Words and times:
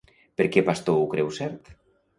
Per 0.39 0.47
què 0.55 0.63
Pastor 0.71 0.97
ho 1.03 1.07
creu 1.15 1.31
cert? 1.41 1.75